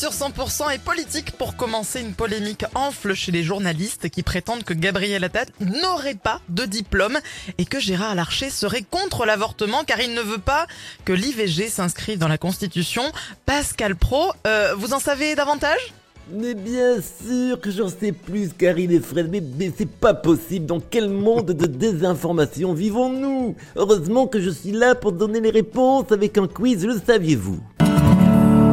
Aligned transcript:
sur 0.00 0.12
100% 0.12 0.72
est 0.72 0.82
politique 0.82 1.32
pour 1.32 1.56
commencer 1.56 2.00
une 2.00 2.14
polémique 2.14 2.64
enfle 2.74 3.12
chez 3.12 3.32
les 3.32 3.42
journalistes 3.42 4.08
qui 4.08 4.22
prétendent 4.22 4.64
que 4.64 4.72
Gabriel 4.72 5.22
Attal 5.24 5.44
n'aurait 5.60 6.14
pas 6.14 6.40
de 6.48 6.64
diplôme 6.64 7.18
et 7.58 7.66
que 7.66 7.78
Gérard 7.78 8.14
Larcher 8.14 8.48
serait 8.48 8.80
contre 8.80 9.26
l'avortement 9.26 9.84
car 9.84 10.00
il 10.00 10.14
ne 10.14 10.22
veut 10.22 10.38
pas 10.38 10.66
que 11.04 11.12
l'IVG 11.12 11.68
s'inscrive 11.68 12.18
dans 12.18 12.28
la 12.28 12.38
Constitution. 12.38 13.02
Pascal 13.44 13.94
Pro, 13.94 14.32
euh, 14.46 14.74
vous 14.74 14.94
en 14.94 15.00
savez 15.00 15.34
davantage? 15.34 15.92
Mais 16.32 16.54
bien 16.54 16.96
sûr 17.02 17.60
que 17.60 17.70
j'en 17.70 17.90
sais 17.90 18.12
plus, 18.12 18.54
Karine 18.56 18.92
et 18.92 19.00
Fred, 19.00 19.28
mais, 19.30 19.42
mais 19.58 19.70
c'est 19.76 19.90
pas 19.90 20.14
possible. 20.14 20.64
Dans 20.64 20.80
quel 20.80 21.10
monde 21.10 21.50
de 21.50 21.66
désinformation 21.66 22.72
vivons-nous? 22.72 23.54
Heureusement 23.76 24.26
que 24.26 24.40
je 24.40 24.48
suis 24.48 24.72
là 24.72 24.94
pour 24.94 25.12
donner 25.12 25.42
les 25.42 25.50
réponses 25.50 26.10
avec 26.10 26.38
un 26.38 26.46
quiz, 26.46 26.86
le 26.86 26.98
saviez-vous? 27.06 27.60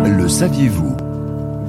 Le 0.06 0.30
saviez-vous? 0.30 0.87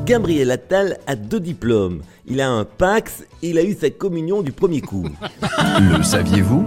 Gabriel 0.09 0.51
Attal 0.51 0.97
a 1.07 1.17
deux 1.17 1.39
diplômes. 1.39 2.01
Il 2.27 2.41
a 2.41 2.49
un 2.49 2.65
Pax 2.65 3.25
et 3.43 3.51
il 3.51 3.59
a 3.59 3.63
eu 3.63 3.77
sa 3.79 3.91
communion 3.91 4.41
du 4.41 4.53
premier 4.53 4.81
coup. 4.81 5.05
Le 5.81 6.03
saviez-vous? 6.03 6.67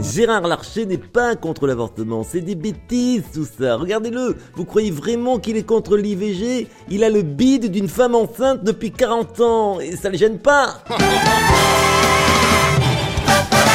Gérard 0.00 0.46
Larcher 0.46 0.86
n'est 0.86 0.96
pas 0.96 1.34
contre 1.34 1.66
l'avortement, 1.66 2.22
c'est 2.22 2.40
des 2.40 2.54
bêtises 2.54 3.24
tout 3.34 3.48
ça. 3.58 3.74
Regardez-le, 3.74 4.36
vous 4.54 4.64
croyez 4.64 4.92
vraiment 4.92 5.40
qu'il 5.40 5.56
est 5.56 5.66
contre 5.66 5.96
l'IVG 5.96 6.68
Il 6.88 7.02
a 7.02 7.10
le 7.10 7.22
bide 7.22 7.68
d'une 7.72 7.88
femme 7.88 8.14
enceinte 8.14 8.62
depuis 8.62 8.92
40 8.92 9.40
ans 9.40 9.80
et 9.80 9.96
ça 9.96 10.08
le 10.08 10.16
gêne 10.16 10.38
pas 10.38 10.84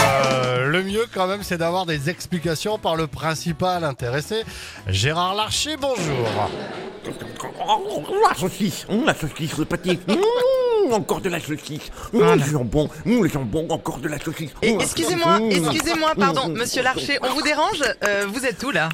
Euh, 0.08 0.68
le 0.68 0.82
mieux 0.82 1.06
quand 1.14 1.28
même, 1.28 1.44
c'est 1.44 1.58
d'avoir 1.58 1.86
des 1.86 2.10
explications 2.10 2.78
par 2.80 2.96
le 2.96 3.08
principal 3.08 3.84
intéressé. 3.84 4.44
Gérard 4.88 5.36
Larcher, 5.36 5.76
bonjour. 5.76 6.50
La 8.30 8.36
saucisse, 8.36 8.86
hum, 8.90 9.06
la 9.06 9.14
saucisse, 9.14 9.58
le 9.58 9.66
pâté, 9.66 10.00
hum, 10.08 10.94
encore 10.94 11.22
de 11.22 11.30
la 11.30 11.40
saucisse, 11.40 11.92
hum, 12.14 12.22
le 12.36 12.44
jambon, 12.44 12.90
hum, 13.06 13.24
le 13.24 13.30
jambon, 13.30 13.68
encore 13.70 13.98
de 14.00 14.08
la 14.08 14.20
saucisse. 14.20 14.52
Hum, 14.64 14.80
excusez-moi, 14.80 15.40
excusez-moi, 15.50 16.14
pardon, 16.18 16.50
monsieur 16.50 16.82
Larcher, 16.84 17.18
on 17.22 17.34
vous 17.34 17.42
dérange? 17.42 17.82
Euh, 18.04 18.26
Vous 18.28 18.46
êtes 18.46 18.62
où 18.64 18.72
là? 18.72 18.90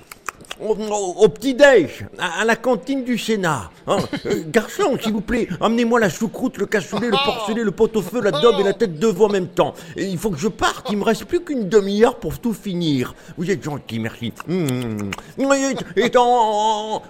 Au, 0.59 1.29
petit-déj, 1.29 2.05
à, 2.17 2.41
à 2.41 2.45
la 2.45 2.55
cantine 2.55 3.03
du 3.03 3.17
Sénat. 3.17 3.69
Hein. 3.87 3.97
Euh, 4.25 4.43
garçon, 4.47 4.97
s'il 5.01 5.13
vous 5.13 5.21
plaît, 5.21 5.47
amenez-moi 5.61 5.99
la 5.99 6.09
choucroute, 6.09 6.57
le 6.57 6.65
cassoulet, 6.65 7.07
le 7.07 7.17
porcelet, 7.23 7.63
le 7.63 7.71
pot-au-feu, 7.71 8.21
la 8.21 8.31
daube 8.31 8.59
et 8.59 8.63
la 8.63 8.73
tête 8.73 8.99
de 8.99 9.07
veau 9.07 9.25
en 9.25 9.29
même 9.29 9.47
temps. 9.47 9.73
Et 9.95 10.05
il 10.05 10.17
faut 10.17 10.29
que 10.29 10.37
je 10.37 10.49
parte, 10.49 10.87
il 10.91 10.97
me 10.97 11.03
reste 11.05 11.23
plus 11.23 11.39
qu'une 11.41 11.69
demi-heure 11.69 12.15
pour 12.15 12.37
tout 12.39 12.53
finir. 12.53 13.15
Vous 13.37 13.49
êtes 13.49 13.63
gentil, 13.63 13.99
merci. 13.99 14.33
Hum. 14.49 15.11
Et, 15.37 16.03
et 16.03 16.09
tant, 16.09 17.01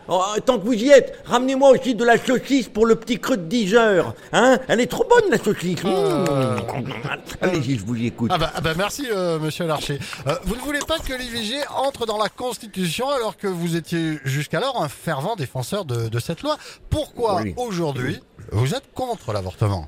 tant 0.46 0.60
que 0.60 0.66
vous 0.66 0.74
y 0.74 0.90
êtes, 0.90 1.18
ramenez-moi 1.26 1.72
aussi 1.72 1.96
de 1.96 2.04
la 2.04 2.18
saucisse 2.18 2.68
pour 2.68 2.86
le 2.86 2.96
petit 2.96 3.20
creux 3.20 3.38
de 3.38 3.44
10 3.44 3.76
heures. 3.76 4.14
Hein 4.34 4.60
Elle 4.68 4.82
est 4.82 4.88
trop 4.88 5.06
bonne, 5.10 5.32
la 5.32 5.40
saucisse. 5.40 5.84
Hum. 5.84 6.26
Allez-y, 7.42 7.78
je 7.80 7.86
vous 7.86 7.96
y 7.96 8.08
écoute. 8.08 8.30
Ah 8.34 8.38
bah, 8.38 8.52
ah 8.56 8.62
bah 8.62 8.74
merci, 8.78 9.08
euh, 9.12 9.40
monsieur 9.40 9.66
Larcher. 9.66 10.00
Euh, 10.28 10.36
vous 10.44 10.56
ne 10.56 10.62
voulez 10.62 10.80
pas 10.88 11.00
que 11.00 11.14
l'IVG 11.14 11.56
entre 11.76 12.06
dans 12.06 12.18
la 12.18 12.30
Constitution 12.30 13.10
alors 13.10 13.29
que 13.38 13.48
vous 13.48 13.76
étiez 13.76 14.20
jusqu'alors 14.26 14.82
un 14.82 14.90
fervent 14.90 15.36
défenseur 15.36 15.86
de, 15.86 16.10
de 16.10 16.20
cette 16.20 16.42
loi. 16.42 16.58
Pourquoi 16.90 17.42
Oui. 17.42 17.54
aujourd'hui 17.58 18.20
vous 18.52 18.74
êtes 18.74 18.92
contre 18.94 19.32
l'avortement? 19.34 19.88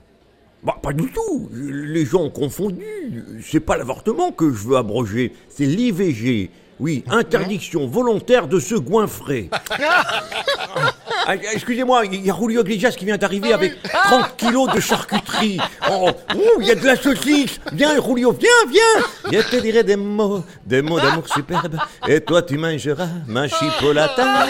Bah, 0.64 0.76
pas 0.82 0.94
du 0.94 1.12
tout. 1.12 1.50
Les 1.54 2.06
gens 2.06 2.22
ont 2.22 2.30
confondu. 2.30 3.42
C'est 3.44 3.60
pas 3.60 3.78
l'avortement 3.78 4.32
que 4.32 4.52
je 4.54 4.68
veux 4.68 4.78
abroger, 4.78 5.34
c'est 5.50 5.66
l'IVG. 5.66 6.52
Oui, 6.80 7.04
interdiction 7.10 7.88
volontaire 7.88 8.48
de 8.48 8.60
se 8.60 8.74
goinfrer. 8.76 9.50
Ah, 11.32 11.36
Excusez-moi, 11.54 12.06
il 12.08 12.26
y 12.26 12.30
a 12.30 12.36
Julio 12.38 12.62
Iglesias 12.62 12.92
qui 12.92 13.06
vient 13.06 13.16
d'arriver 13.18 13.54
avec 13.54 13.82
30 13.84 14.36
kilos 14.36 14.74
de 14.74 14.82
charcuterie. 14.82 15.60
Oh, 15.90 16.10
ouh, 16.36 16.60
il 16.62 16.68
y 16.68 16.72
a 16.72 16.76
de 16.76 16.86
la 16.86 16.98
saucisse. 16.98 17.58
Viens, 17.72 17.96
Julio, 18.06 18.34
viens, 18.34 18.50
viens. 18.70 19.32
Je 19.32 19.50
te 19.50 19.56
dirai 19.62 19.84
des 19.86 19.96
mots, 19.96 20.44
des 20.66 20.82
mots 20.82 21.00
d'amour 21.00 21.26
superbes. 21.34 21.78
Et 22.06 22.20
toi, 22.20 22.42
tu 22.42 22.58
mangeras 22.58 23.08
ma 23.28 23.48
chipolata. 23.48 24.46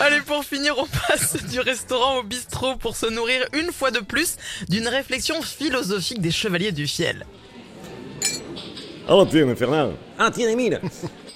Allez, 0.00 0.20
pour 0.24 0.42
finir, 0.42 0.74
on 0.78 0.86
passe 0.86 1.36
du 1.44 1.60
restaurant 1.60 2.20
au 2.20 2.22
bistrot 2.22 2.76
pour 2.76 2.96
se 2.96 3.04
nourrir 3.06 3.44
une 3.52 3.72
fois 3.72 3.90
de 3.90 3.98
plus 4.00 4.36
d'une 4.70 4.88
réflexion 4.88 5.42
philosophique 5.42 6.22
des 6.22 6.30
chevaliers 6.30 6.72
du 6.72 6.86
fiel. 6.86 7.26
Alors 9.06 9.28
tiens, 9.28 9.54
Fernand. 9.54 9.92
Ah, 10.18 10.30
tiens, 10.32 10.48
Émile. 10.48 10.80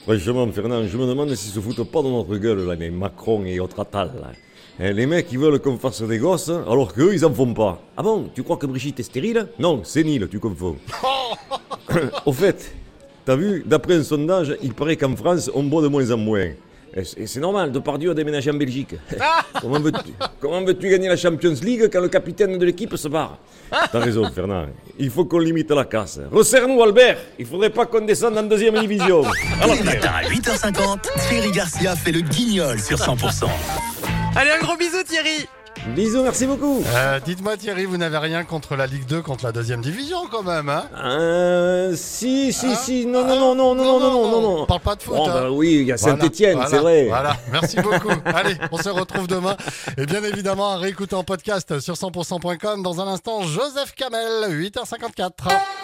Franchement, 0.05 0.47
Fernand, 0.53 0.87
je 0.87 0.99
me 0.99 1.07
demande 1.07 1.35
s'ils 1.35 1.51
se 1.51 1.61
foutent 1.61 1.91
pas 1.91 2.03
de 2.03 2.09
notre 2.09 2.37
gueule, 2.37 2.67
là, 2.67 2.75
les 2.75 2.91
Macron 2.91 3.43
et 3.47 3.59
autres 3.59 3.81
Attal, 3.81 4.11
là. 4.21 4.33
Eh, 4.79 4.93
les 4.93 5.07
mecs, 5.07 5.29
ils 5.33 5.39
veulent 5.39 5.59
qu'on 5.61 5.79
fasse 5.79 6.03
des 6.03 6.19
gosses, 6.19 6.51
hein, 6.51 6.63
alors 6.69 6.93
qu'eux, 6.93 7.15
ils 7.15 7.25
en 7.25 7.33
font 7.33 7.55
pas. 7.55 7.81
Ah 7.97 8.03
bon, 8.03 8.29
tu 8.35 8.43
crois 8.43 8.59
que 8.59 8.67
Brigitte 8.67 9.01
est 9.01 9.05
stérile? 9.05 9.49
Non, 9.59 9.81
c'est 9.83 10.05
nil, 10.05 10.29
tu 10.31 10.39
confonds. 10.41 10.77
Au 12.27 12.33
fait, 12.35 12.75
t'as 13.25 13.35
vu, 13.35 13.63
d'après 13.65 13.95
un 13.95 14.03
sondage, 14.03 14.55
il 14.63 14.75
paraît 14.75 14.99
qu'en 14.99 15.17
France, 15.17 15.51
on 15.55 15.63
boit 15.63 15.81
de 15.81 15.89
moins 15.89 16.11
en 16.11 16.19
moins. 16.19 16.51
Et 16.97 17.27
c'est 17.27 17.41
normal, 17.41 17.73
Depardieu 17.73 18.11
a 18.13 18.15
déménagé 18.15 18.51
en 18.51 18.55
Belgique. 18.55 18.95
comment 19.61 19.81
veux-tu 19.81 20.13
comment 20.41 20.63
veux-tu 20.63 20.89
gagner 20.89 21.09
la 21.09 21.17
Champions 21.17 21.55
League 21.63 21.89
quand 21.93 22.01
le 22.01 22.09
capitaine 22.09 22.57
de 22.57 22.65
l'équipe 22.65 22.97
se 22.97 23.09
barre 23.09 23.39
T'as 23.71 23.99
raison, 23.99 24.31
Fernand. 24.31 24.67
Il 24.99 25.11
faut 25.11 25.25
qu'on 25.25 25.41
limite 25.41 25.71
la 25.71 25.85
casse. 25.85 26.21
Resserre-nous, 26.31 26.81
Albert 26.81 27.19
Il 27.39 27.47
faudrait 27.47 27.71
pas 27.71 27.87
qu'on 27.87 28.03
descende 28.03 28.39
en 28.39 28.45
deuxième 28.45 28.79
division. 28.79 29.23
Alors, 29.61 29.75
Le 29.77 29.85
matin 29.85 30.11
à 30.15 30.23
8h50, 30.23 30.99
Thierry 31.29 31.51
Garcia 31.51 31.97
fait 31.97 32.13
le 32.13 32.21
guignol 32.21 32.79
sur 32.79 32.99
100%. 32.99 33.47
Allez, 34.37 34.51
un 34.51 34.65
gros 34.65 34.77
bisou 34.77 35.03
Thierry 35.05 35.49
bisous, 35.95 36.23
merci 36.23 36.47
beaucoup. 36.47 36.83
Euh, 36.95 37.21
Dites-moi 37.21 37.57
Thierry, 37.57 37.85
vous 37.85 37.97
n'avez 37.97 38.19
rien 38.19 38.45
contre 38.45 38.77
la 38.77 38.87
Ligue 38.87 39.07
2, 39.07 39.23
contre 39.23 39.45
la 39.45 39.53
deuxième 39.53 39.81
division 39.81 40.27
quand 40.31 40.43
même, 40.43 40.69
hein? 40.69 40.85
Euh, 40.97 41.95
si, 41.97 42.53
si, 42.53 42.75
si, 42.77 43.07
non, 43.07 43.25
non, 43.27 43.37
non, 43.37 43.55
non, 43.55 43.75
non, 43.75 44.01
non, 44.01 44.11
non, 44.11 44.31
non, 44.31 44.41
non. 44.41 44.63
On 44.63 44.67
parle 44.67 44.81
pas 44.81 44.97
de 44.97 45.03
foot. 45.03 45.17
Oh, 45.19 45.27
hein. 45.29 45.33
bah 45.33 45.51
oui, 45.51 45.79
il 45.81 45.87
y 45.87 45.93
a 45.93 45.97
Voilà, 45.97 46.19
Saint-Etienne, 46.19 46.55
voilà, 46.55 46.71
c'est 46.71 46.79
vrai. 46.79 47.07
Voilà, 47.09 47.37
merci 47.53 47.77
beaucoup. 47.77 48.13
Allez, 48.25 48.57
on 48.73 48.79
se 48.79 48.89
retrouve 48.89 49.27
demain. 49.27 49.57
Et 49.99 50.07
bien 50.07 50.23
évidemment, 50.25 50.73
à 50.73 50.77
réécouter 50.79 51.15
en 51.15 51.25
podcast 51.25 51.79
sur 51.81 51.95
100%.com. 51.95 52.83
Dans 52.83 53.01
un 53.01 53.07
instant, 53.07 53.43
Joseph 53.43 53.95
Kamel, 53.95 54.51
8h54. 54.51 55.84